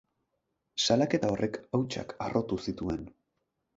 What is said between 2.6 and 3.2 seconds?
zituen.